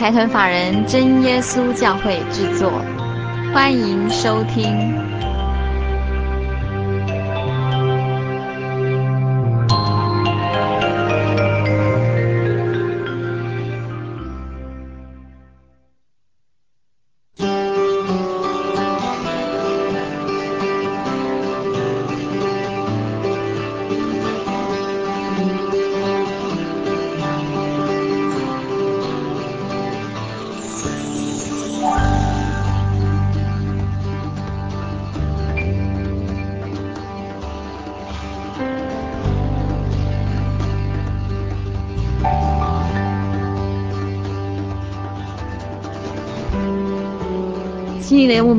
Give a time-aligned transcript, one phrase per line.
[0.00, 2.72] 财团法人真耶稣教会制作，
[3.52, 5.09] 欢迎收听。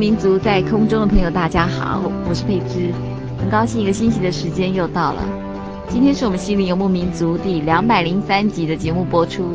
[0.01, 2.91] 民族在空中的朋友，大家好，我是佩芝，
[3.37, 5.21] 很高兴一个星期的时间又到了。
[5.89, 9.53] 今天是我们心灵游牧民族第两百零三集的节目播出。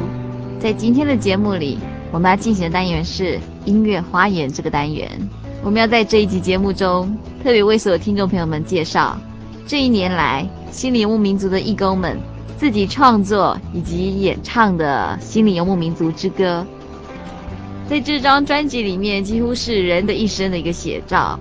[0.61, 1.79] 在今天的节目里，
[2.13, 5.11] 我们要进行的单元是音乐花园这个单元。
[5.65, 7.13] 我们要在这一集节目中，
[7.43, 9.19] 特别为所有听众朋友们介绍
[9.67, 12.17] 这一年来心灵游牧民族的义工们
[12.57, 16.65] 自己创作以及演唱的心灵游牧民族之歌。
[17.89, 21.39] 在这张专辑里面，几乎是人的一生的一个写照。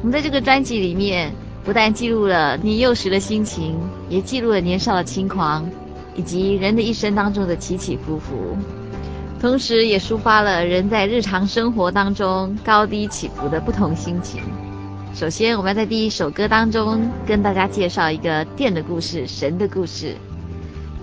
[0.00, 1.32] 我们在这个专辑里面，
[1.64, 3.74] 不但记录了你幼时的心情，
[4.10, 5.66] 也记录了年少的轻狂，
[6.14, 8.54] 以及人的一生当中的起起伏伏，
[9.40, 14.42] 同时也抒发了人在日常生活当中高低起伏的不同心情。
[15.14, 20.14] 首先，我们要在第一首歌当中跟大家介绍一个电的故事，神的故事。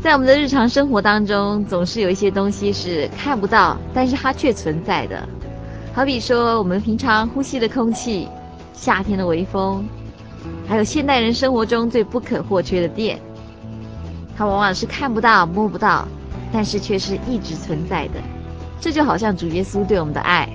[0.06, 5.28] 在我们的日常生活当中，总是有一些东西是看不到，但是它却存在的。
[5.96, 8.28] 好比说，我们平常呼吸的空气，
[8.72, 9.84] 夏天的微风，
[10.68, 13.20] 还有现代人生活中最不可或缺的电。
[14.38, 16.08] 它往往是看不到、摸不到，
[16.54, 18.22] 但是却是一直存在的。
[18.80, 20.48] 这就好像主耶稣对我们的爱，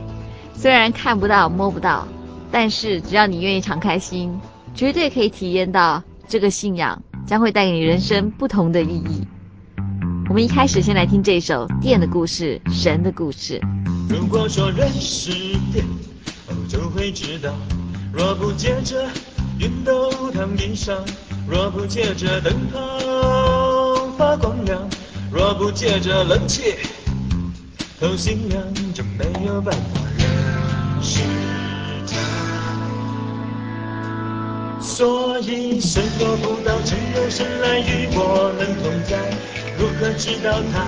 [0.54, 2.06] 虽然看不到、摸不到，
[2.52, 4.32] 但是只要你愿意敞开心，
[4.76, 9.26] 绝对可以体验到这个信仰将会带给你人生不同的意义。
[10.30, 13.60] 我们一开始先来听这首电的故事，神的故事。
[14.08, 15.32] 如果说人是
[15.72, 15.84] 电，
[16.46, 17.52] 哦，就会知道，
[18.12, 19.08] 若不借着
[19.58, 20.98] 熨斗烫衣裳，
[21.48, 24.88] 若不借着灯泡发光亮，
[25.32, 26.76] 若不借着冷气
[27.98, 28.62] 透心凉，
[28.94, 31.22] 就没有办法认识
[32.06, 32.14] 他。
[34.80, 39.18] 所以神做不到，只有神来与我们同在。
[39.80, 40.84] 如何知道他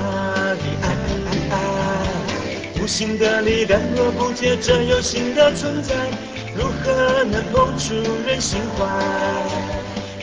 [0.52, 0.86] 的爱，
[1.30, 1.56] 爱，爱？
[2.78, 5.94] 无形的力量若不借着有形的存在，
[6.54, 7.94] 如何能碰触
[8.26, 8.84] 人心怀？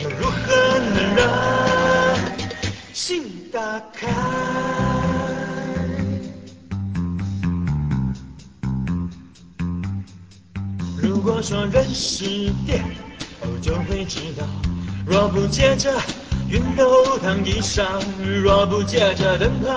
[0.00, 1.28] 又如何能让
[2.92, 3.60] 心打
[3.92, 4.06] 开？
[11.02, 12.24] 如果说人是
[12.64, 12.84] 电，
[13.40, 14.46] 哦，就会知道，
[15.04, 15.92] 若不借着。
[16.50, 17.86] 熨斗躺地上，
[18.42, 19.70] 若不借着灯泡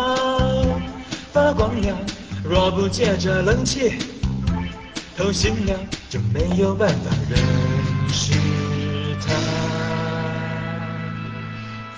[1.32, 1.96] 发光亮，
[2.44, 3.94] 若不借着冷气
[5.16, 5.80] 透心凉，
[6.10, 7.38] 就没有办法认
[8.10, 8.34] 识
[9.22, 9.36] 他。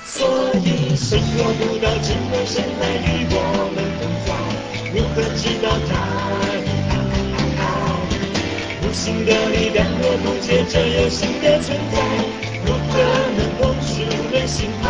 [0.05, 3.35] 所以神若不到，只有神来与我
[3.73, 4.29] 们同在。
[4.93, 5.93] 如何知道他？
[8.81, 11.95] 无形的力量若不借着有形的存在，
[12.65, 12.91] 如何
[13.37, 13.39] 能
[13.95, 14.89] 碰触人心怀？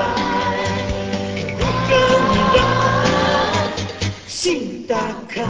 [1.59, 1.89] 如何
[2.33, 2.57] 能让
[4.25, 4.95] 心打
[5.27, 5.43] 开？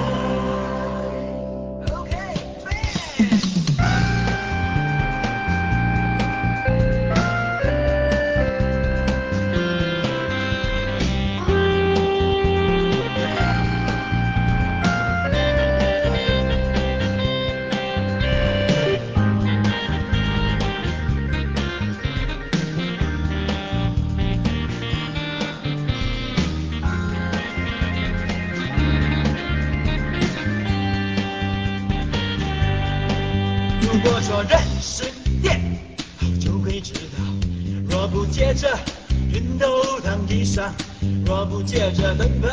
[41.65, 42.47] 借着灯泡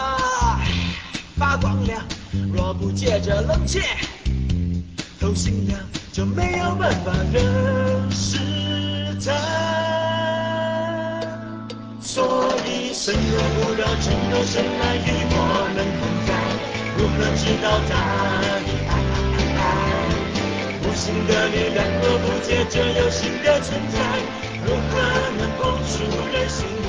[1.37, 2.03] 发光亮，
[2.53, 3.81] 若不借着冷气
[5.21, 5.79] 透心凉，
[6.13, 8.39] 就没有办法认识
[9.25, 9.31] 他。
[12.01, 15.37] 所以生若不让，情若生来与我
[15.75, 16.31] 们同在，
[16.97, 17.91] 如何知道他
[18.65, 18.91] 的爱？
[20.83, 23.95] 无形的力量若不借着有形的存在，
[24.65, 24.93] 如何
[25.39, 25.93] 能碰触
[26.33, 26.89] 人心怀？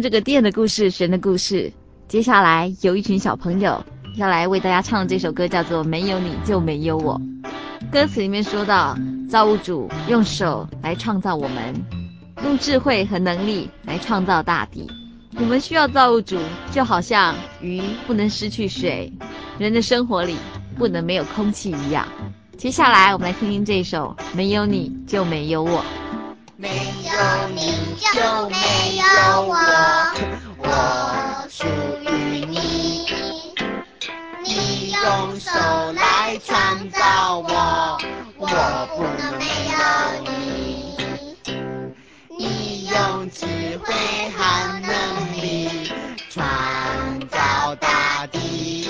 [0.00, 1.72] 这个电的故事、神的故事，
[2.08, 3.84] 接下来有一群小朋友。
[4.16, 7.18] 要来为大家唱这首歌叫做《没有你就没有我》。
[7.90, 8.94] 歌词里面说到，
[9.28, 11.74] 造物主用手来创造我们，
[12.44, 14.86] 用智慧和能力来创造大地。
[15.36, 16.38] 我们需要造物主，
[16.70, 19.10] 就好像鱼不能失去水，
[19.58, 20.36] 人的生活里
[20.76, 22.06] 不能没有空气一样。
[22.58, 25.80] 接下来我们来听听这首《没有你就没有我》。
[26.62, 28.56] 没有你就没
[28.96, 29.02] 有
[29.48, 29.52] 我，
[30.58, 30.64] 我
[31.50, 31.66] 属
[32.08, 33.04] 于你。
[34.44, 35.50] 你用手
[35.92, 37.98] 来创造我，
[38.38, 38.46] 我
[38.96, 39.76] 不能没有
[40.30, 40.30] 你。
[42.38, 43.44] 你用智
[43.78, 43.92] 慧
[44.36, 44.40] 和
[44.82, 44.92] 能
[45.42, 45.90] 力
[46.30, 46.40] 创
[47.28, 48.88] 造大地，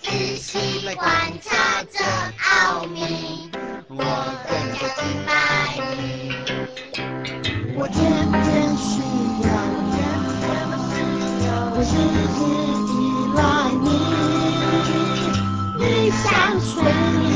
[0.00, 1.98] 仔细观察这
[2.44, 3.50] 奥秘，
[3.88, 4.04] 我
[4.48, 4.57] 的
[7.92, 7.96] 天
[8.30, 9.00] 天需
[9.42, 9.48] 要，
[11.72, 11.92] 我时
[12.34, 12.38] 时
[12.92, 12.94] 依
[13.34, 13.38] 赖
[13.82, 13.86] 你。
[15.78, 16.26] 你像
[16.60, 17.26] 水里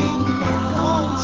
[0.40, 0.42] 的
[0.74, 0.76] 空
[1.16, 1.22] 气，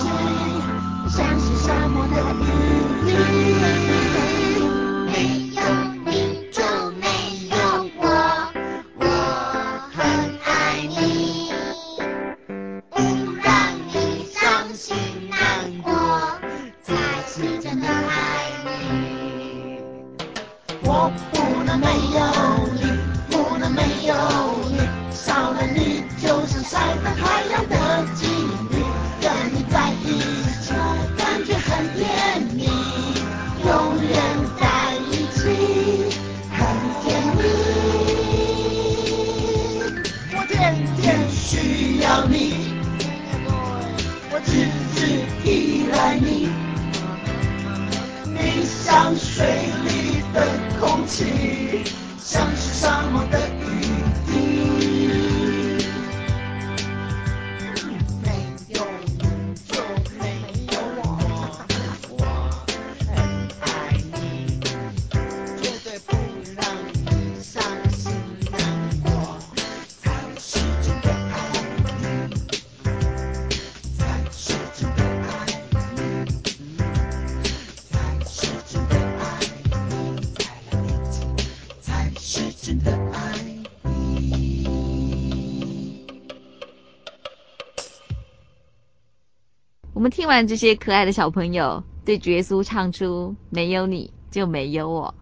[90.08, 95.14] 听完这些可爱的小朋友对耶稣唱出“没有你就没有我”，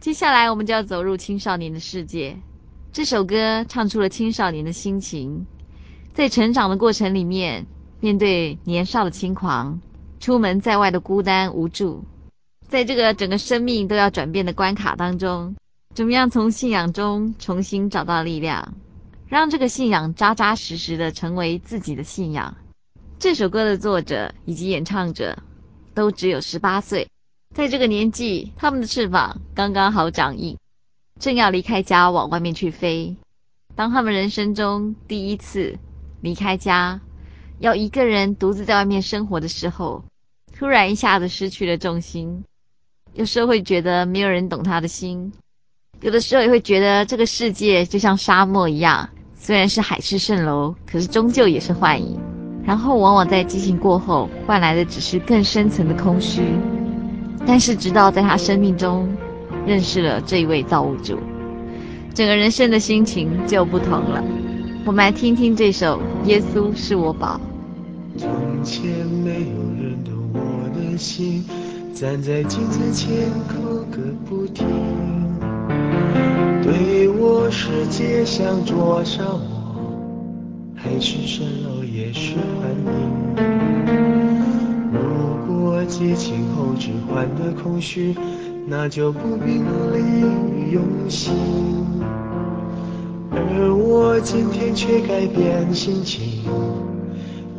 [0.00, 2.36] 接下来我们就要走入青少年的世界。
[2.92, 5.44] 这首歌唱出了青少年的心情，
[6.14, 7.64] 在成长的过程里面，
[8.00, 9.78] 面对年少的轻狂，
[10.18, 12.02] 出门在外的孤单无助，
[12.68, 15.54] 在这个整个生命都要转变的关卡当中，
[15.94, 18.74] 怎么样从信仰中重新找到力量，
[19.28, 22.56] 让这个信仰扎扎实实的成为自己的信仰。
[23.18, 25.36] 这首歌的作者以及演唱者
[25.94, 27.08] 都只有十八岁，
[27.54, 30.54] 在这个年纪，他们的翅膀刚刚好长硬，
[31.18, 33.16] 正要离开家往外面去飞。
[33.74, 35.74] 当他们人生中第一次
[36.20, 37.00] 离开家，
[37.58, 40.04] 要一个人独自在外面生活的时候，
[40.54, 42.44] 突然一下子失去了重心。
[43.14, 45.32] 有时候会觉得没有人懂他的心，
[46.02, 52.35] 有的时候也会觉得这个世界就像沙漠一样，虽然是海市蜃楼，可是终究也是幻影。
[52.66, 56.42] 然后往往在激情过后，换来的只是更深层的空虚。
[57.46, 59.08] 但是直到在他生命中
[59.64, 61.16] 认识了这一位造物主，
[62.12, 64.22] 整个人生的心情就不同了。
[64.84, 67.40] 我们来听听这首《耶稣是我宝》。
[68.18, 68.28] 从
[68.64, 69.36] 前没有
[69.80, 71.44] 人懂我的心，
[71.94, 74.66] 站在镜子前哭个不停，
[76.64, 79.40] 对我世界像灼伤，
[80.86, 82.86] 海市蜃楼也是幻影。
[84.92, 85.00] 如
[85.48, 88.14] 果激情后只换得空虚，
[88.68, 89.98] 那就不必努力
[90.70, 91.34] 用心。
[93.32, 96.44] 而我今天却改变心情，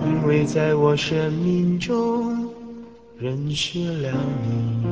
[0.05, 2.47] 因为在我生命中
[3.19, 4.85] 认识了你。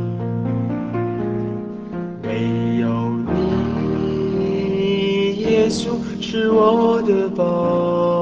[2.23, 2.89] 唯有
[3.33, 8.14] 你，耶稣是我的宝。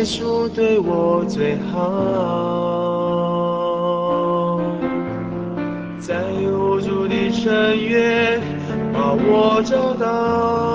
[0.00, 1.78] 耶稣对我最好，
[6.00, 8.40] 在无助的深渊
[8.94, 10.69] 把我找到，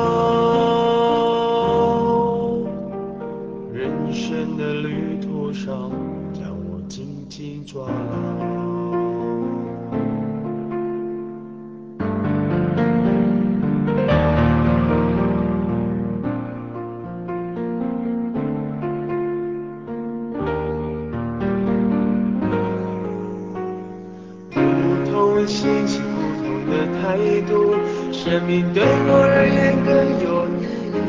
[28.35, 30.99] 生命对我而言更有意义，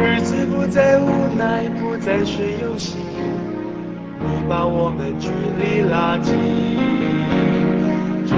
[0.00, 2.96] 日子不再无奈，不再是游戏，
[4.18, 5.28] 你把我们距
[5.60, 6.32] 离拉近，
[8.24, 8.32] 这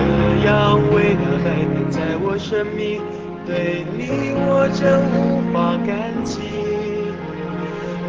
[0.44, 3.00] 样伟大改变在我生命，
[3.46, 6.42] 对你我真无法感激，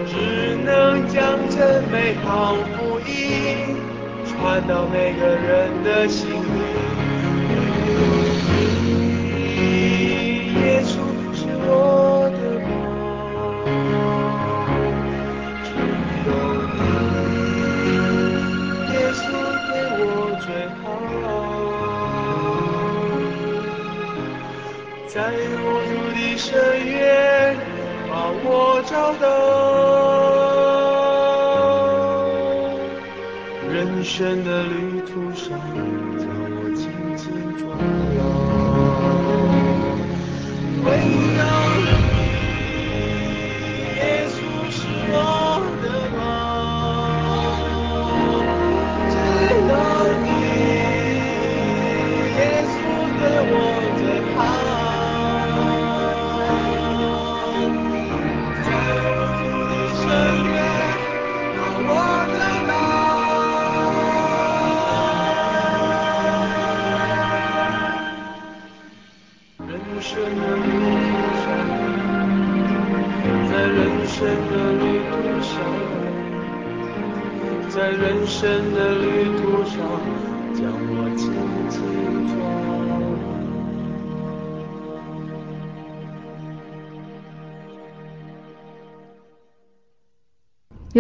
[0.08, 3.78] 只能将这美好福音
[4.26, 6.40] 传到每个人的心里。
[34.20, 34.89] 人生的旅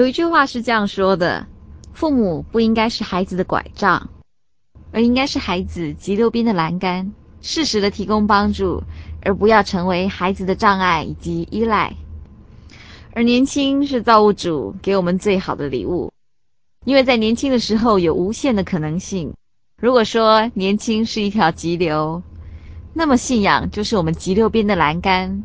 [0.09, 1.45] 一句话是这样说的：
[1.93, 4.09] 父母不应该是孩子的拐杖，
[4.91, 8.81] 而应该是孩子急流边的栏杆，适时的提供帮助，
[9.21, 11.93] 而不要成为孩子的障碍以及依赖。
[13.13, 16.11] 而年轻是造物主给我们最好的礼物，
[16.85, 19.31] 因为在年轻的时候有无限的可能性。
[19.79, 22.19] 如果说年轻是一条急流，
[22.95, 25.43] 那么信仰就是我们急流边的栏杆，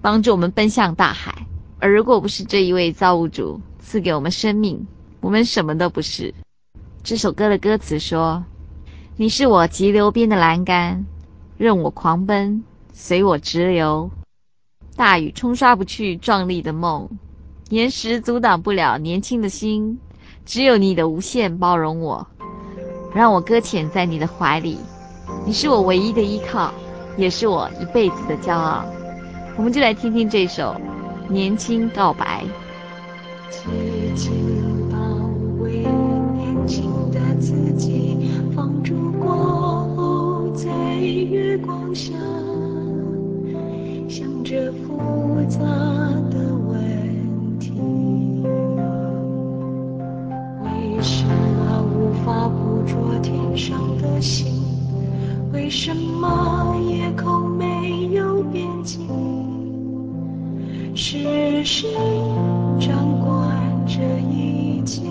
[0.00, 1.46] 帮助我们奔向大海。
[1.78, 4.84] 而如果不是这一位造物主，赐给我们生命，
[5.20, 6.34] 我们什么都不是。
[7.04, 8.44] 这首歌的歌词说
[9.14, 11.06] ：“你是我急流边的栏杆，
[11.56, 14.10] 任我狂奔，随我直流。
[14.96, 17.08] 大雨冲刷不去壮丽的梦，
[17.68, 19.96] 岩石阻挡不了年轻的心。
[20.44, 22.26] 只有你的无限包容我，
[23.14, 24.80] 让我搁浅在你的怀里。
[25.46, 26.74] 你是我唯一的依靠，
[27.16, 28.84] 也是我一辈子的骄傲。”
[29.56, 30.74] 我们就来听听这首
[31.32, 32.42] 《年轻告白》。
[33.50, 34.32] 紧紧
[34.90, 34.96] 包
[35.60, 35.86] 围
[36.34, 38.16] 年轻的自己，
[38.54, 39.28] 放逐过
[39.96, 42.12] 后在月光下，
[44.08, 45.60] 想着复杂
[46.30, 47.72] 的问题。
[50.64, 54.46] 为什么无法捕捉天上的星？
[55.52, 59.06] 为什么夜空没有边际？
[60.98, 61.90] 是谁
[62.80, 63.35] 掌管
[63.86, 65.02] 这一切？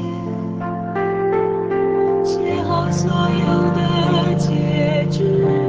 [2.25, 5.64] 写好所有的结局。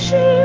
[0.00, 0.39] 现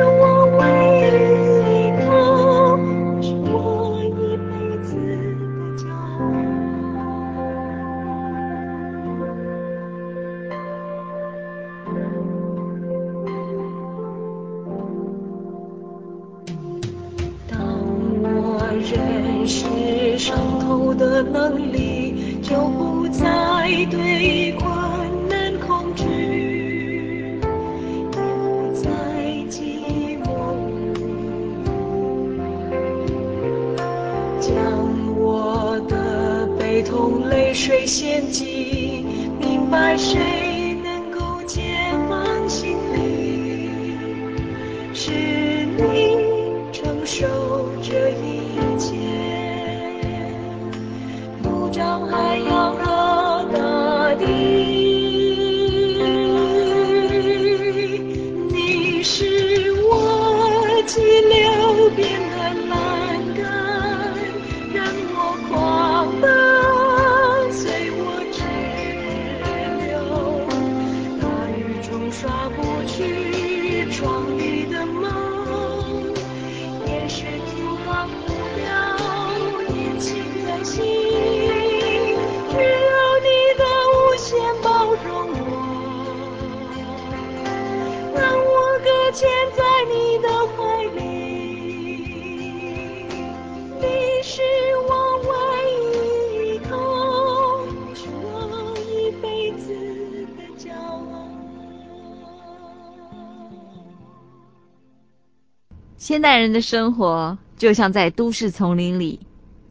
[106.26, 109.20] 代人的生活就像在都市丛林里，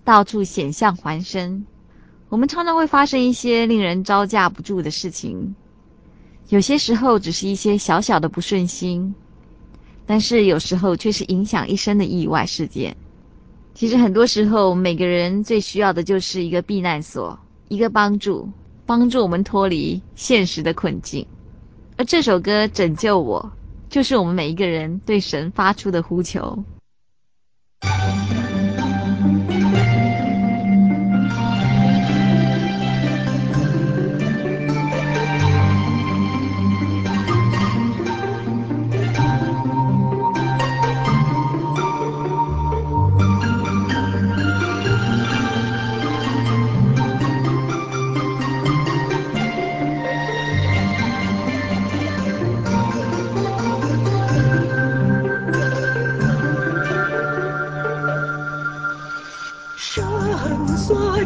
[0.04, 1.66] 到处险象环生。
[2.28, 5.52] 我们常常会发生一些令人招架不住的事情，
[6.50, 9.12] 有些时候只是一些小小的不顺心，
[10.06, 12.96] 但是有时候却是影响一生的意外事件。
[13.74, 17.36] 其实很多时候，每个人最需要的就是一个避难所，
[17.66, 18.48] 一个帮助，
[18.86, 21.26] 帮助我们脱离现实的困境。
[21.96, 23.42] 而这首歌《拯救我》。
[23.94, 26.64] 就是我们每一个人对神发出的呼求。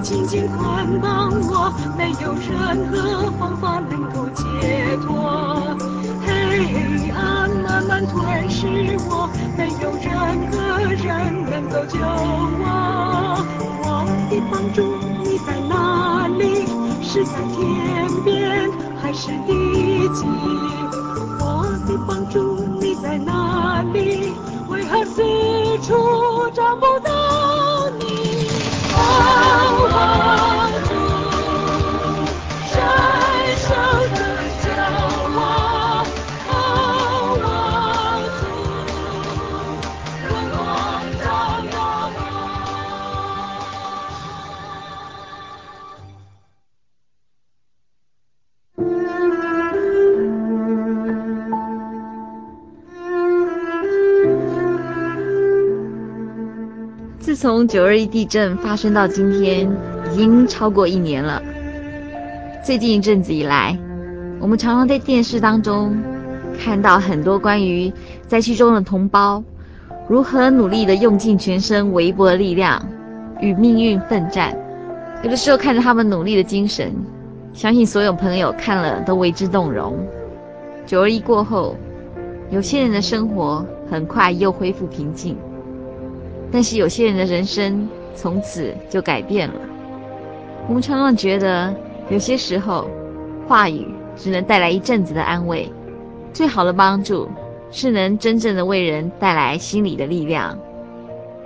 [0.00, 5.76] 紧紧捆绑我，没有任何方法能够解脱。
[6.24, 10.08] 黑暗慢慢吞噬我，没有任
[10.50, 10.56] 何
[10.94, 11.06] 人
[11.50, 12.64] 能够救我。
[13.82, 13.86] 我
[14.30, 16.66] 的帮助你在哪里？
[17.02, 18.70] 是在天边
[19.02, 20.26] 还是地极？
[21.40, 24.32] 我的帮助你在哪里？
[24.68, 25.22] 为何四
[25.82, 27.27] 处找不到？
[29.90, 30.57] 自
[57.40, 59.70] 从九二一地震发生到今天，
[60.10, 61.40] 已经超过一年了。
[62.64, 63.78] 最近一阵子以来，
[64.40, 65.96] 我们常常在电视当中
[66.58, 67.92] 看到很多关于
[68.26, 69.40] 灾区中的同胞
[70.08, 72.84] 如何努力地用尽全身微薄的力量，
[73.40, 74.52] 与命运奋战。
[75.22, 76.92] 有的时候看着他们努力的精神，
[77.52, 79.96] 相信所有朋友看了都为之动容。
[80.86, 81.76] 九二一过后，
[82.50, 85.36] 有些人的生活很快又恢复平静，
[86.50, 89.54] 但是有些人的人生从此就改变了。
[90.66, 91.74] 我们常常觉得，
[92.10, 92.88] 有些时候，
[93.46, 95.70] 话语只能带来一阵子的安慰，
[96.32, 97.28] 最好的帮助
[97.70, 100.58] 是能真正的为人带来心理的力量。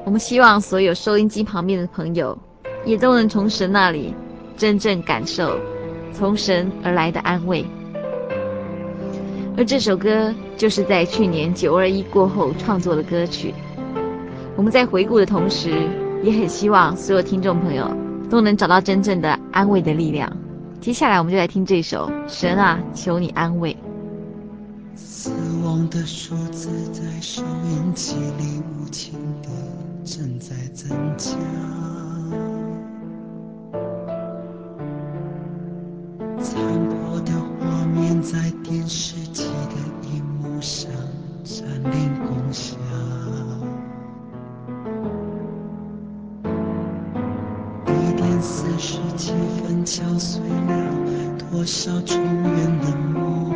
[0.05, 2.37] 我们希望所有收音机旁边的朋友，
[2.85, 4.15] 也都能从神那里
[4.57, 5.57] 真正感受
[6.13, 7.65] 从神而来的安慰。
[9.57, 13.55] 而这首歌就是在去年九二一过后创作的歌曲。
[14.63, 15.71] 我们在回顾的同时，
[16.23, 17.91] 也很希望所有听众朋友
[18.31, 20.33] 都能找到真正的安慰的力量。
[20.81, 23.75] 接下来，我们就来听这首《神啊，求你安慰》。
[24.95, 25.33] 死
[25.65, 29.49] 亡的数字在收音机里无情地
[30.05, 31.33] 正在增加，
[36.39, 39.75] 残破的画面在电视机的
[40.15, 40.89] 荧幕上
[41.43, 42.12] 占领
[49.85, 50.91] 敲碎了
[51.51, 53.53] 多少重圆的梦，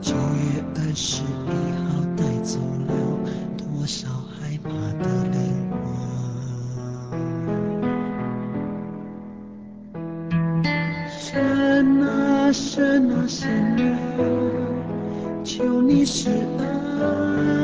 [0.00, 1.26] 九月二十一
[1.76, 2.58] 号带走
[2.88, 2.92] 了
[3.58, 5.82] 多少害怕的灵魂。
[11.20, 13.40] 神啊神啊神
[13.76, 13.98] 啊，
[15.44, 17.61] 求你施爱。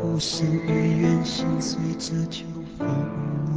[0.00, 2.44] 不甚于远，心随着秋
[2.78, 3.49] 风。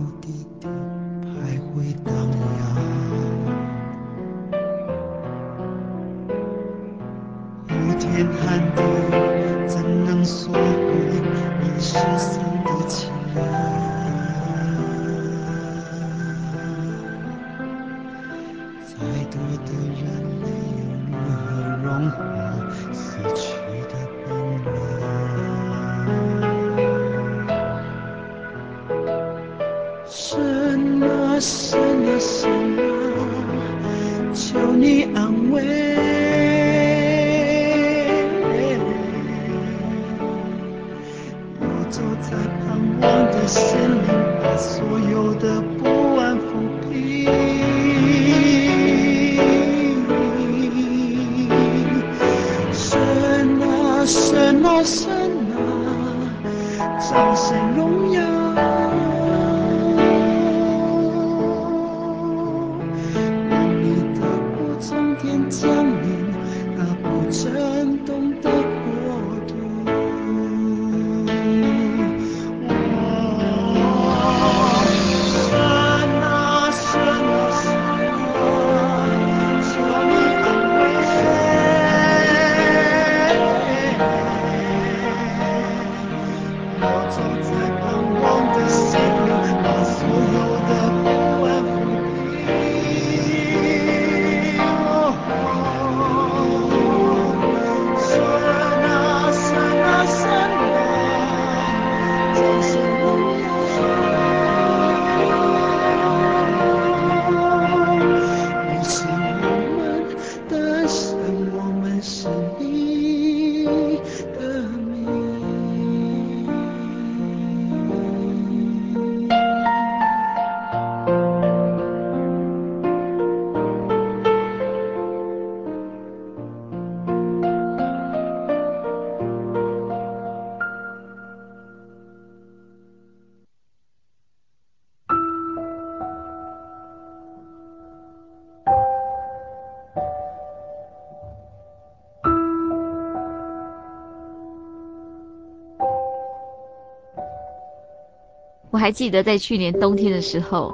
[148.84, 150.70] 还记得在去年冬天的时候，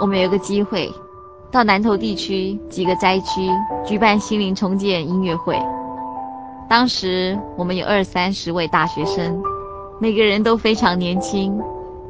[0.00, 0.90] 我们有个机会
[1.52, 3.50] 到南投地区几个灾区
[3.84, 5.54] 举办心灵重建音乐会。
[6.70, 9.42] 当时我们有二三十位大学生，
[10.00, 11.60] 每个人都非常年轻，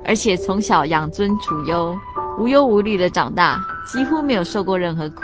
[0.04, 1.92] 而且从小养尊处优，
[2.38, 5.22] 无忧无虑的长大，几乎没有受过任何苦。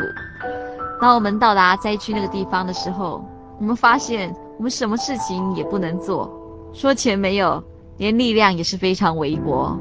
[1.01, 3.25] 当我们到达灾区那个地方的时候，
[3.61, 6.29] 我们发现我们什么事情也不能做，
[6.73, 7.62] 说钱没有，
[7.96, 9.79] 连力量也是非常微薄。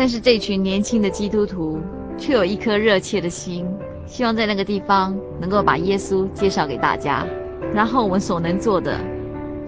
[0.00, 1.78] 但是这群年轻的基督徒
[2.16, 3.66] 却有一颗热切的心，
[4.06, 7.26] 希望在那个地方能够把耶稣介绍给大家。
[7.74, 8.98] 然后我们所能做的，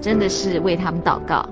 [0.01, 1.47] 真的是为他们祷告。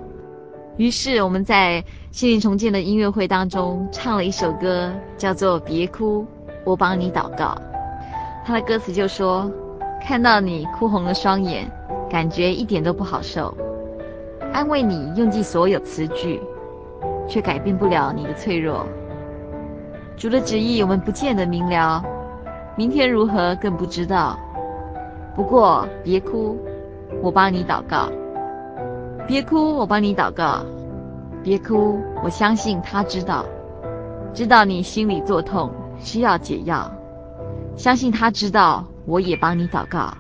[0.79, 6.27] 于是我们在心灵重建的音乐会当中唱了一首歌，叫做《别哭，
[6.65, 7.55] 我帮你祷告》。
[8.47, 9.53] 他的歌词就说
[10.03, 11.71] ：“看到你哭红了双眼，
[12.09, 13.55] 感觉一点都不好受。
[14.55, 16.41] 安慰你用尽所有词句，
[17.31, 18.85] 却改变不了你的脆弱。
[20.17, 22.05] 主的旨意我们不见得明了，
[22.77, 24.39] 明天如何更不知道。
[25.35, 26.59] 不过别哭，
[27.23, 28.11] 我帮你祷告。
[29.27, 30.63] 别哭，我帮你祷告。
[31.43, 33.47] 别哭，我相信他知道，
[34.35, 36.91] 知道你心里作痛，需要解药。”
[37.77, 40.13] 相信他知道，我也帮你祷告。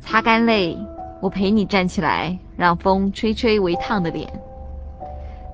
[0.00, 0.76] 擦干泪，
[1.20, 4.28] 我陪你站起来，让风吹吹微烫的脸。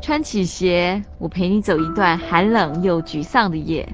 [0.03, 3.89] 穿起鞋，我陪你走一段寒冷又沮丧的夜。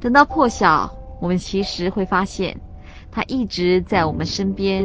[0.00, 2.60] 等到破晓，我们其实会发现，
[3.08, 4.84] 他一直在我们身边。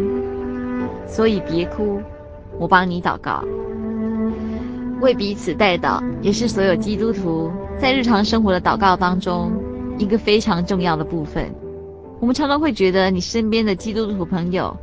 [1.07, 1.99] 所以别哭，
[2.59, 3.43] 我帮你祷告。
[5.01, 9.51] 为彼此代祷，也是所有基督徒在日常生活的祷告当中。
[9.97, 11.51] 一个非常重要的部分，
[12.19, 14.75] 我们常常会觉得你身边的基督徒朋友，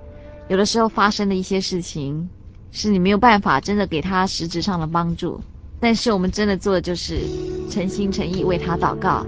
[0.48, 2.28] 有的时候发生的一些事情，
[2.72, 5.40] 是你没有办法真的给他实质上的帮助。
[5.80, 7.20] 但是我们真的做的就是
[7.70, 9.26] 诚心诚意为他祷告，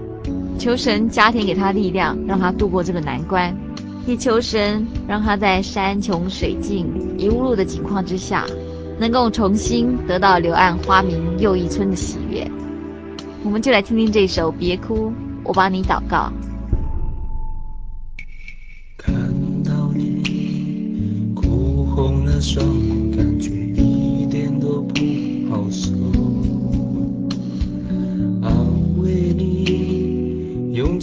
[0.59, 3.55] 求神加添给他力量，让他度过这个难关，
[4.05, 8.45] 也求神让他在山穷水尽、一无路的情况之下，
[8.99, 12.47] 能够重新得到柳暗花明又一村的喜悦。
[13.43, 15.09] 我们就来听听这首《别哭》。
[15.43, 16.31] 我帮你祷告。
[18.97, 19.13] 看
[19.63, 23.02] 到你哭红了双眼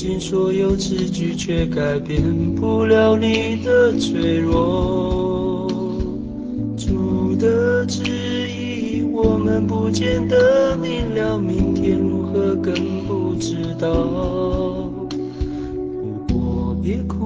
[0.01, 2.23] 尽所有词句，却改变
[2.55, 5.69] 不了你的脆弱。
[6.75, 8.01] 主的旨
[8.49, 12.73] 意，我们不见得明了，明天如何更
[13.07, 14.89] 不知道。
[16.83, 17.20] 别哭，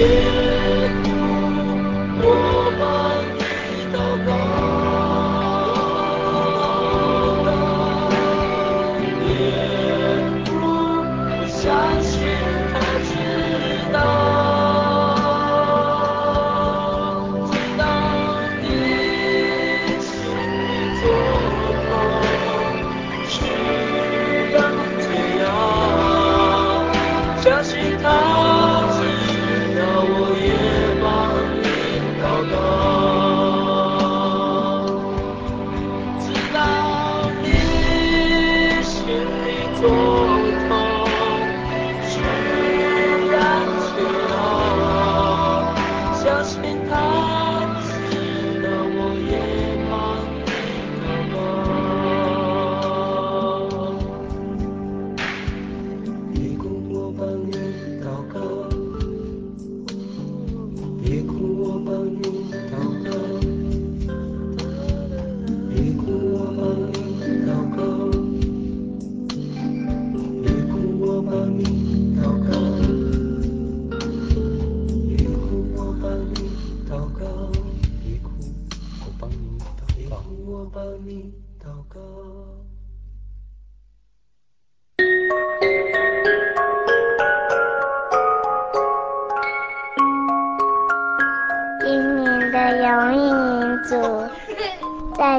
[0.00, 0.29] Yeah.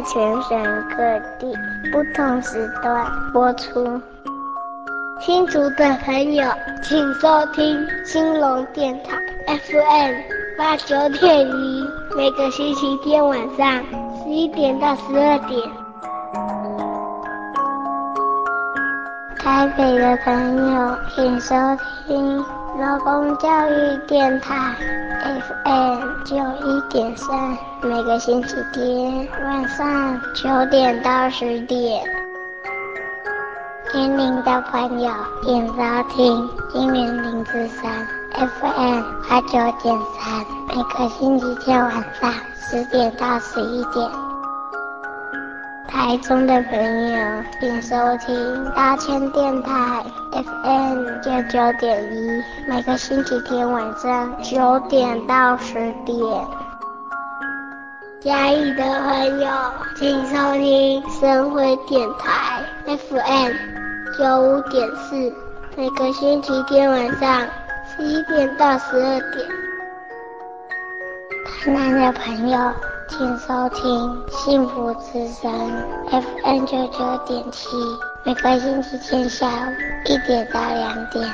[0.04, 1.58] 全省各地
[1.92, 4.02] 不同时段播出。
[5.20, 10.16] 新竹的朋友，请收听兴隆电台 FM
[10.58, 13.84] 八九点一，每个星期天晚上
[14.24, 15.62] 十一点到十二点。
[19.38, 21.56] 台北的朋友，请收
[22.08, 22.38] 听
[22.80, 24.74] 劳工教育电台
[25.22, 27.56] FM 九一点三。
[27.84, 32.04] 每个星期天晚上九点到十点，
[33.94, 35.12] 年龄的朋友
[35.44, 35.74] 请收
[36.10, 40.44] 听金元零之三 FM 八九点三。
[40.68, 44.10] 每个星期天晚上十点到十一点，
[46.12, 50.04] 台中的朋友请收听大千电台
[50.34, 52.44] FM 九九点一。
[52.68, 55.74] 每个星期天晚上九点到十
[56.06, 56.18] 点。
[58.20, 59.50] 嘉义的朋友，
[59.96, 63.54] 请收听生辉电台 FM
[64.18, 65.34] 九五点四，
[65.78, 67.48] 每个星期天晚上
[67.88, 69.48] 十一点到十二点。
[71.64, 72.60] 台南的朋友，
[73.12, 75.52] 请收听幸福之声
[76.10, 77.68] FM 九九点七，
[78.24, 79.74] 每个星期天下午
[80.06, 81.30] 一点到两点。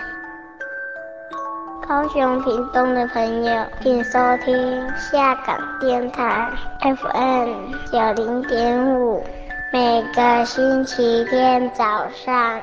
[1.88, 6.51] 高雄屏东的朋友，请收听下港电台
[6.82, 9.23] FM 九零点五，
[9.71, 12.59] 每个星期天早上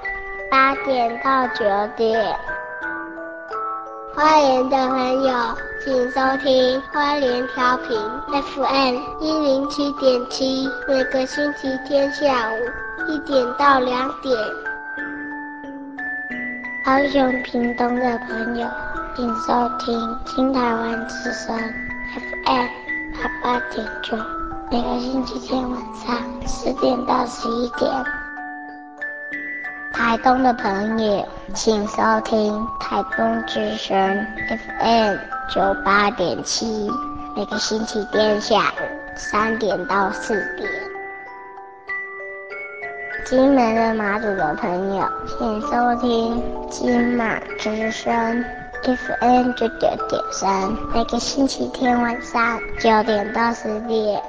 [0.51, 1.65] 八点到九
[1.97, 2.37] 点。
[4.15, 5.35] 花莲的朋友，
[5.85, 7.99] 请收听花莲调频
[8.31, 14.37] FM 一零七点七，每个星期天下午一点到两点。
[16.85, 18.69] 高雄屏东的朋友。
[19.17, 21.57] 请收听新台湾之声
[22.17, 22.67] FM
[23.15, 24.17] 八八点九，
[24.73, 26.17] 每个星期天晚上
[26.49, 27.89] 十点到十一点。
[29.95, 31.25] 台东的朋友，
[31.55, 35.17] 请收听台东之声 FM
[35.49, 36.91] 九八点七，
[37.37, 40.69] 每个星期天下午三点到四点。
[43.25, 48.45] 金门的马祖的朋友，请收听金马之声
[48.83, 54.21] FM 九九点三，每个星期天晚上九点到十点。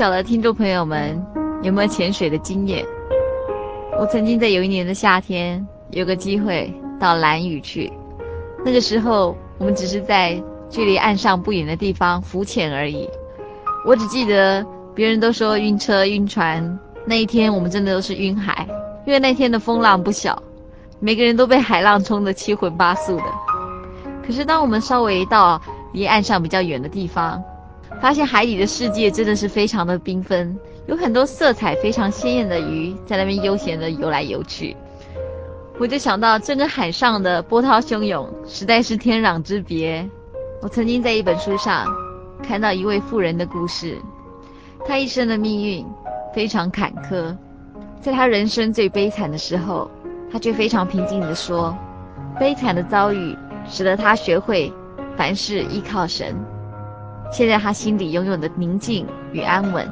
[0.00, 1.22] 晓得听众朋友们
[1.62, 2.82] 有没有潜水的经验？
[4.00, 7.92] 我曾经在有一年的夏天有个机会到兰屿去，
[8.64, 13.06] 那个时候我们只是在距离岸上不远的地方浮潜而已。
[13.84, 18.66] 我只记得别人都说晕车晕船，那一天我们真的都是晕海，
[19.04, 20.42] 因为那天的风浪不小，
[20.98, 23.24] 每个人都被海浪冲得七荤八素的。
[24.26, 25.60] 可是当我们稍微到
[25.92, 27.44] 离岸上比较远的地方，
[28.00, 34.76] 发现海底的世界真的是非常的缤纷，有很多色彩非常鲜艳的鱼在那边悠闲的游来游去。
[35.78, 40.08] 我就想到，这跟海上的波涛汹涌实在是天壤之别。
[40.62, 41.86] 我曾经在一本书上
[42.42, 43.98] 看到一位妇人的故事，
[44.86, 45.86] 她一生的命运
[46.34, 47.34] 非常坎坷，
[48.00, 49.90] 在她人生最悲惨的时候，
[50.30, 51.76] 她却非常平静地说
[52.38, 53.36] ：“悲惨的遭遇
[53.66, 54.70] 使得她学会
[55.16, 56.34] 凡事依靠神。”
[57.32, 59.88] 现在他心里拥有的宁静与安稳，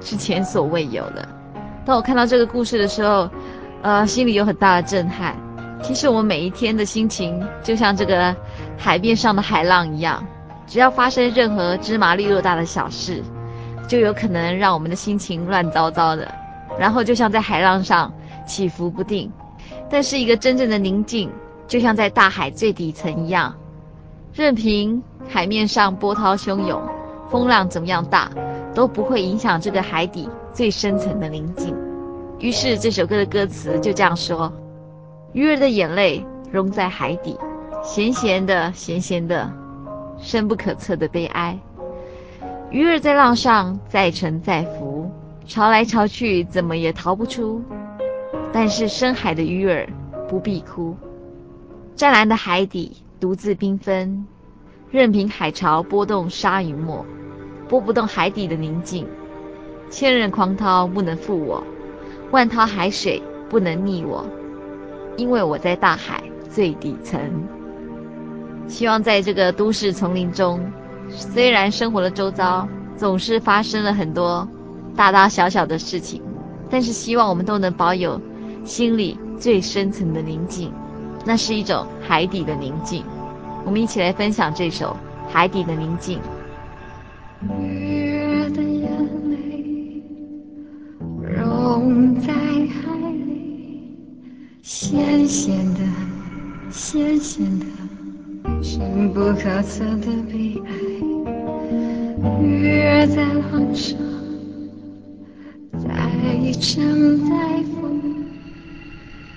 [0.00, 1.28] 是前所未有的。
[1.84, 3.28] 当我看到这个故事的时候，
[3.82, 5.36] 呃，心里有很大的震撼。
[5.82, 8.34] 其实我们每一天的心情，就像这个
[8.76, 10.24] 海面上的海浪一样，
[10.66, 13.22] 只要发生任何芝麻粒豆大的小事，
[13.86, 16.26] 就有可能让我们的心情乱糟糟的，
[16.78, 18.12] 然后就像在海浪上
[18.44, 19.30] 起伏不定。
[19.88, 21.30] 但是一个真正的宁静，
[21.66, 23.54] 就像在大海最底层一样，
[24.34, 25.00] 任凭。
[25.28, 26.80] 海面上波涛汹涌，
[27.28, 28.30] 风浪怎么样大，
[28.74, 31.76] 都不会影响这个海底最深层的宁静。
[32.38, 34.50] 于是这首歌的歌词就这样说：
[35.32, 37.36] 鱼儿的眼泪融在海底，
[37.82, 39.52] 咸咸的，咸咸的，
[40.18, 41.58] 深不可测的悲哀。
[42.70, 45.10] 鱼儿在浪上载沉载浮，
[45.46, 47.62] 潮来潮去，怎么也逃不出。
[48.50, 49.86] 但是深海的鱼儿
[50.26, 50.96] 不必哭，
[51.94, 54.26] 湛蓝的海底独自缤纷。
[54.90, 57.04] 任凭海潮波动沙与沫，
[57.68, 59.06] 拨不动海底的宁静。
[59.90, 61.62] 千仞狂涛不能覆我，
[62.30, 64.24] 万涛海水不能逆我，
[65.16, 67.20] 因为我在大海最底层。
[68.66, 70.60] 希望在这个都市丛林中，
[71.10, 74.46] 虽然生活的周遭总是发生了很多
[74.94, 76.22] 大大小小的事情，
[76.70, 78.20] 但是希望我们都能保有
[78.64, 80.72] 心里最深层的宁静，
[81.24, 83.04] 那是一种海底的宁静。
[83.68, 84.96] 我们一起来分享这首
[85.30, 86.18] 《海底的宁静》。
[87.60, 88.90] 鱼儿的眼
[89.30, 90.02] 泪
[91.36, 93.94] 融在海里，
[94.62, 95.80] 咸咸的，
[96.70, 97.66] 咸咸的，
[98.62, 100.72] 深不可测的悲哀。
[102.40, 103.98] 鱼儿在浪上，
[105.72, 105.88] 载
[106.58, 107.86] 沉载浮。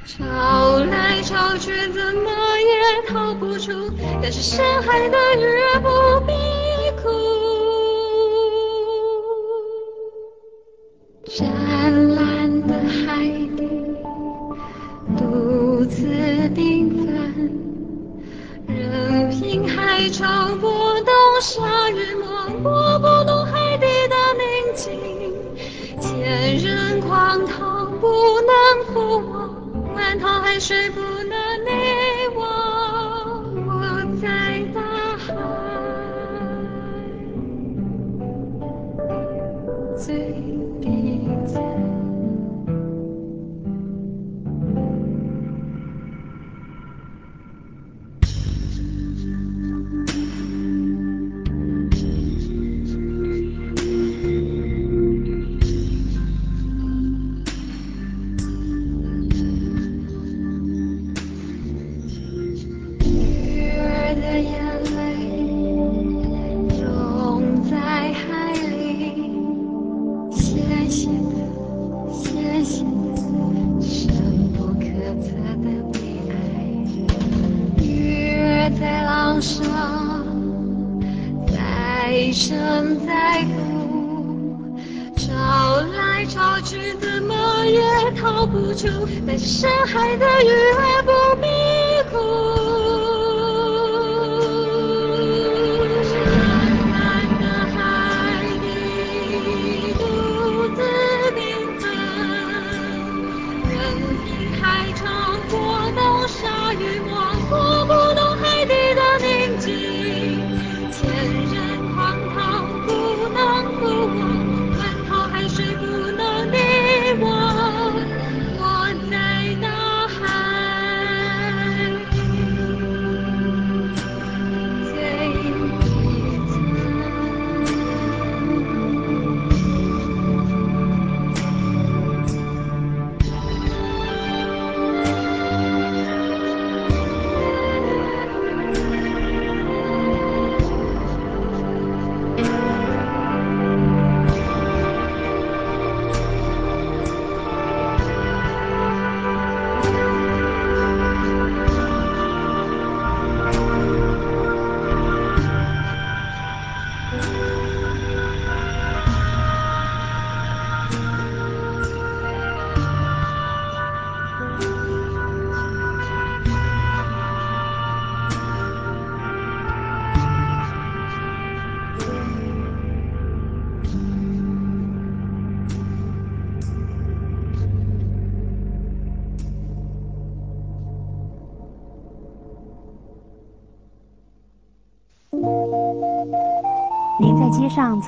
[0.06, 2.32] 潮来潮去，怎么
[3.12, 3.72] 逃不出。
[4.22, 5.90] 但是深海的鱼儿不
[6.26, 6.34] 必
[7.02, 7.10] 哭。
[11.26, 13.26] 湛蓝的海
[13.58, 13.60] 底，
[15.18, 16.06] 独自
[16.56, 17.08] 缤纷。
[18.68, 22.26] 任凭海潮波动沙与沫，
[22.64, 24.90] 拨不动海底的宁静。
[26.00, 28.08] 千人狂涛不
[28.42, 28.52] 能
[28.94, 29.50] 覆我。
[29.96, 30.90] 万涛海水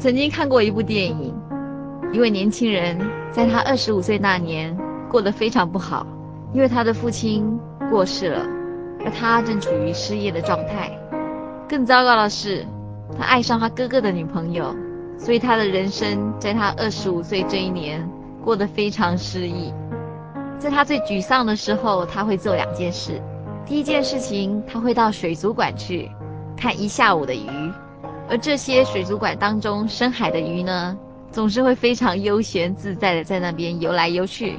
[0.00, 1.34] 曾经看过一部电影，
[2.10, 2.98] 一位年轻人
[3.30, 4.74] 在他二十五岁那年
[5.10, 6.06] 过得非常不好，
[6.54, 8.46] 因为他的父亲过世了，
[9.04, 10.90] 而他正处于失业的状态。
[11.68, 12.64] 更糟糕的是，
[13.14, 14.74] 他爱上他哥哥的女朋友，
[15.18, 18.08] 所以他的人生在他二十五岁这一年
[18.42, 19.70] 过得非常失意。
[20.58, 23.20] 在他最沮丧的时候，他会做两件事：
[23.66, 26.10] 第一件事情，他会到水族馆去
[26.56, 27.70] 看一下午的鱼。
[28.30, 30.96] 而这些水族馆当中深海的鱼呢，
[31.32, 34.56] 总是会非常悠闲自在的在那边游来游去。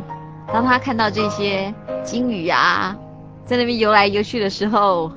[0.52, 2.94] 当他看到这些鲸鱼啊，
[3.46, 5.10] 在那边游来游去的时候，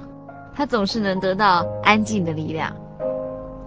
[0.55, 2.73] 他总是能得到安静的力量。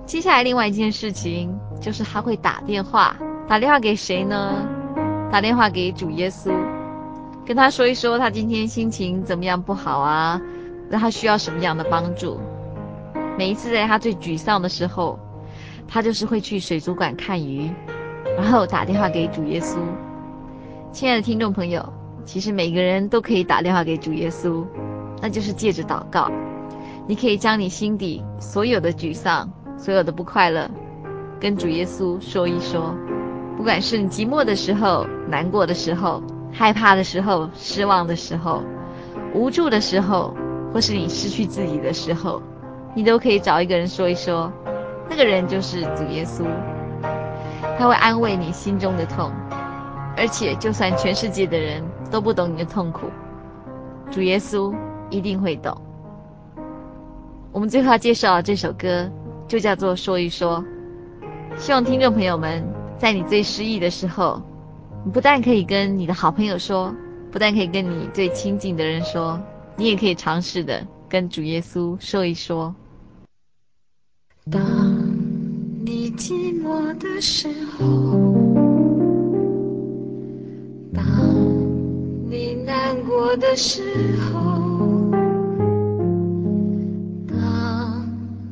[0.05, 3.13] 接下来另外一件事情就是他会打电话，
[3.45, 4.65] 打电话给谁呢？
[5.29, 6.49] 打电话给主耶稣，
[7.45, 10.41] 跟他说一说他今天心情怎么样不好啊，
[10.89, 12.39] 让他需要什么样的帮助。
[13.37, 15.19] 每一次在他最沮丧的时候，
[15.87, 17.69] 他就是会去水族馆看鱼，
[18.35, 19.77] 然后打电话给主耶稣。
[20.91, 21.87] 亲爱的听众朋友，
[22.25, 24.65] 其实每个人都可以打电话给主耶稣，
[25.21, 26.31] 那就是借着祷告，
[27.07, 30.67] 你可以将你心底所有的沮丧、所有的不快乐，
[31.39, 32.95] 跟主耶稣说一说。
[33.55, 38.63] 不管是你寂寞的时候、难过的时候、害怕的时候、失望的时候、
[39.35, 40.33] 无助的时候，
[40.73, 42.41] 或是你失去自己的时候。
[42.97, 44.51] 你都可以找一个人说一说，
[45.07, 46.43] 那个人就是主耶稣，
[47.77, 49.31] 他会安慰你心中的痛，
[50.17, 53.05] 而且就算全世界的人都不懂你的痛苦，
[54.09, 54.73] 主耶稣
[55.11, 55.79] 一定会懂。
[57.51, 59.07] 我们最后要介绍的这首歌
[59.47, 60.65] 就叫做《说一说》，
[61.55, 62.67] 希望听众朋友们
[62.97, 64.41] 在你最失意的时候，
[65.05, 66.91] 你不但可以跟你的好朋友说，
[67.31, 69.39] 不但可以跟你最亲近的人说，
[69.75, 72.73] 你也可以尝试的跟主耶稣说一说。
[74.49, 74.61] 当
[75.85, 77.85] 你寂寞的时候
[80.93, 81.03] 当
[82.29, 83.83] 你难过的时
[84.17, 85.11] 候
[87.27, 88.07] 当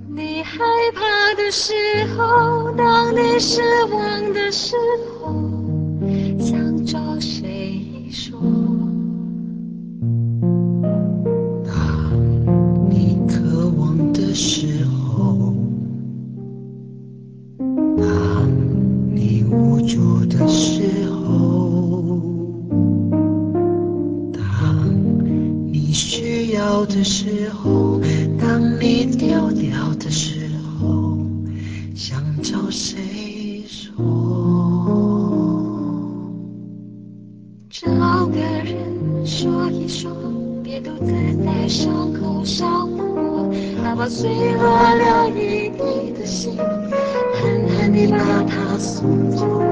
[0.10, 0.60] 你害
[0.94, 1.74] 怕的时
[2.18, 5.15] 候当你失望的时候。
[20.38, 22.22] 的时候，
[24.34, 24.92] 当
[25.72, 28.00] 你需要的时候，
[28.40, 31.18] 当你丢掉的时候，
[31.96, 33.96] 想找谁说？
[37.70, 40.12] 找个人说一说，
[40.64, 41.14] 别独自
[41.44, 49.65] 在伤口上不，哪怕碎落了一地的心，狠狠地把它送走。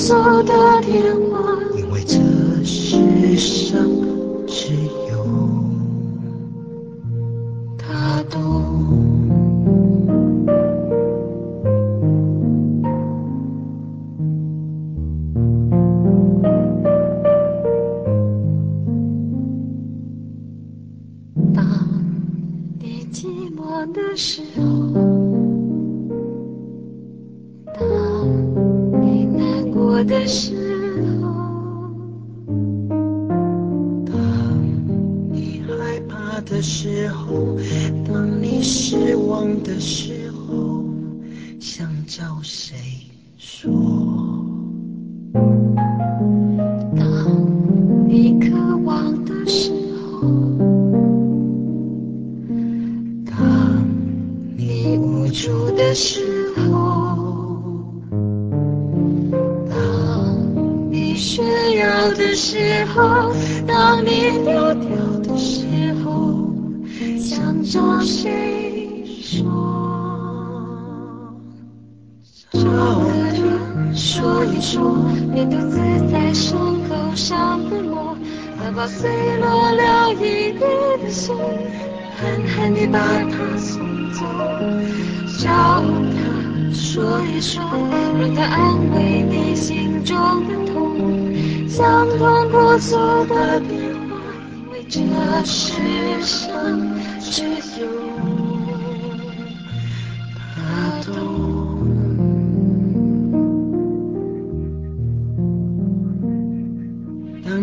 [0.00, 1.29] so that you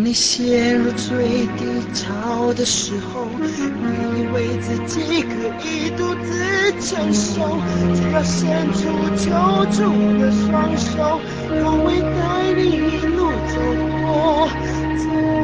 [0.08, 5.36] 你陷入最低潮的时候你以为自己可
[5.68, 7.60] 以独自承受
[7.94, 8.88] 只要伸出
[9.18, 9.84] 求助
[10.18, 13.20] 的双手我会带你一路
[13.52, 13.60] 走
[14.02, 15.37] 过。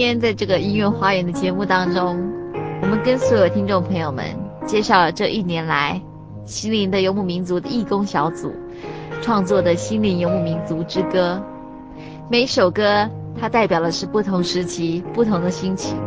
[0.00, 2.32] 今天在这个音乐花园的节目当中
[2.80, 4.24] 我们跟所有听众朋友们
[4.64, 6.00] 介绍了这一年来
[6.46, 8.50] 西宁的游牧民族的义工小组
[9.20, 11.38] 创作的心灵游牧民族之歌。
[12.30, 13.06] 每首歌
[13.38, 15.98] 它代表的是不同时期不同的心情。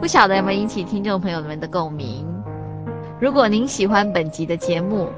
[0.00, 2.26] 不晓得有没有引起听众朋友们的共鸣？
[3.20, 5.10] 如果您喜欢本集的节目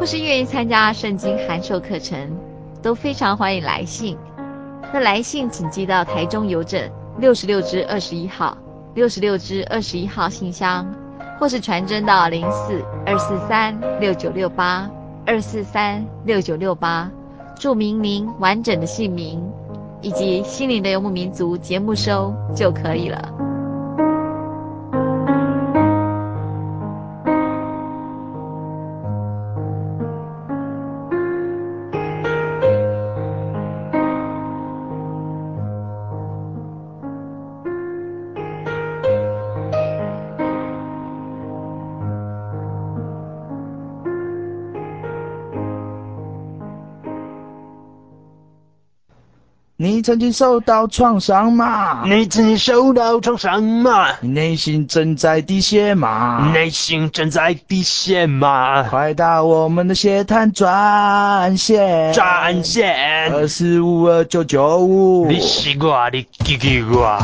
[0.00, 2.34] 或是愿意参加圣经函授课程
[2.80, 4.16] 都非常欢迎来信。
[4.90, 8.56] 那来信请寄到台中邮政六十六支二十一号，
[8.94, 10.86] 六十六支二十一号信箱，
[11.38, 14.90] 或是传真到零四二四三六九六八
[15.26, 17.10] 二四三六九六八，
[17.58, 19.40] 注明您完整的姓名
[20.00, 23.51] 以及心灵的游牧民族节目收就可以了。
[50.02, 52.02] 曾经受到创伤吗？
[52.04, 54.08] 你曾经受到创伤吗？
[54.20, 56.50] 你内心正在滴血吗？
[56.52, 58.82] 内心正在滴血吗？
[58.82, 65.26] 快打我们的血滩专线，专线二四五二九九五。
[65.26, 67.18] 你西瓜，你给给我。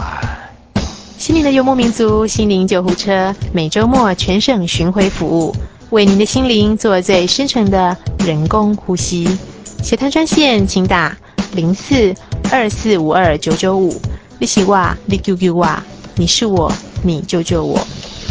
[1.19, 5.55] 心灵的游牧民族，心灵救护车，每周末全省巡回服务，
[5.91, 9.37] 为您的心灵做最深层的人工呼吸。
[9.83, 11.17] 血滩专线，请打
[11.53, 12.15] 零四。
[12.51, 13.95] 二四五二九九五，
[14.39, 15.69] 你是我，你救救我，
[16.17, 16.73] 你是我，
[17.03, 17.79] 你救救我。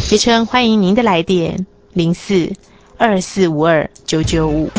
[0.07, 2.51] 捷诚欢迎您的来电，零四
[2.97, 4.71] 二四五二九九五。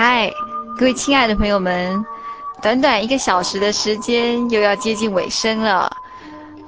[0.00, 0.32] 嗨
[0.78, 2.06] 各位亲爱的朋友们，
[2.62, 5.90] 短短一个小时的时间又要接近尾声了。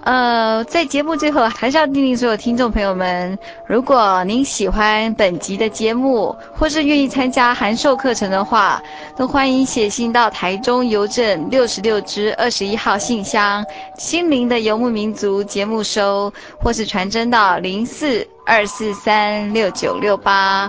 [0.02, 8.82] 呃，在节目最后，还是要叮咛所有听众朋友们：如果您喜欢本集的节目，或是愿意参加函授课程的话，
[9.16, 13.64] 都欢迎写信到台中邮政六十六支二十一号信箱
[13.96, 20.68] “心灵的游牧民族”节目收，或是传真到零四二四三六九六八。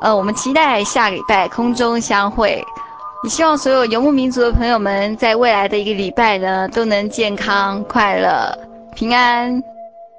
[0.00, 2.64] 呃，我们期待下礼拜空中相会。
[3.24, 8.56] 也希望所有游牧民族的朋友们，在未来的一个礼拜呢，都能健康、快乐、
[8.94, 9.60] 平安。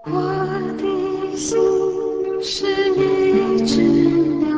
[0.04, 0.12] 我
[0.78, 1.58] 的心
[2.44, 4.50] 是一只鸟，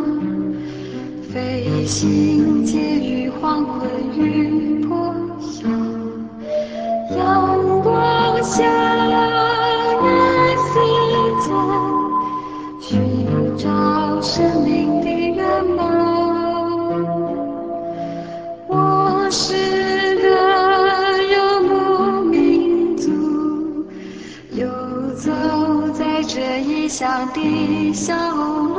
[1.31, 5.67] 飞行介于黄昏与破晓，
[7.15, 8.63] 阳光下，
[10.01, 10.73] 人世
[11.43, 11.53] 间，
[12.79, 13.69] 寻找
[14.21, 15.81] 生命的愿望。
[18.67, 19.19] 我。
[19.33, 19.53] 是
[20.17, 20.27] 个
[21.23, 23.09] 游牧民族，
[24.51, 24.67] 游
[25.15, 25.31] 走
[25.93, 28.75] 在这异乡的小路，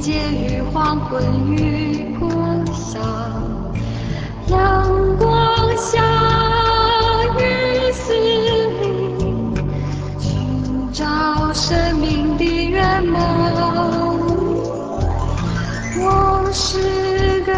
[0.00, 0.14] 让
[0.72, 1.08] 晚霞。
[1.10, 2.30] 昏雨破
[2.72, 3.00] 晓，
[4.46, 6.00] 阳光下
[7.38, 7.40] 雨
[7.92, 8.86] 丝里，
[10.20, 13.18] 寻找生命的圆梦。
[16.00, 17.52] 我是个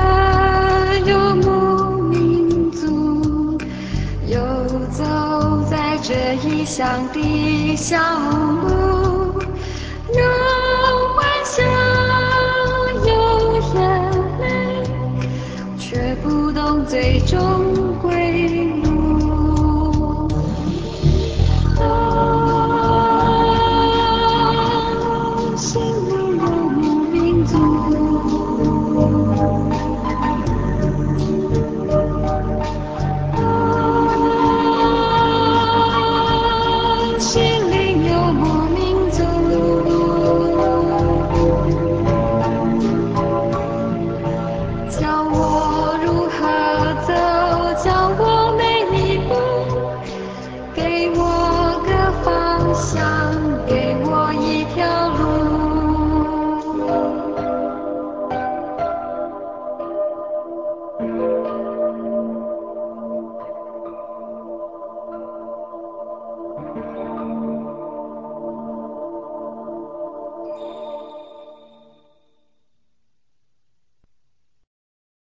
[1.07, 3.59] 游牧民族，
[4.27, 4.39] 游
[4.91, 5.05] 走
[5.71, 8.60] 在这异乡的小路